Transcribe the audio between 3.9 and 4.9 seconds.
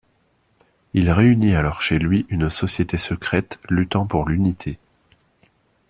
pour l'unité.